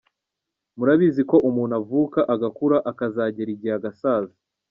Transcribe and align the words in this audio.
Murabizi 0.77 1.21
ko 1.29 1.37
umuntu 1.49 1.73
avuka, 1.81 2.19
agakura, 2.33 2.77
akazagera 2.91 3.49
igihe 3.55 3.73
agasaza. 3.79 4.35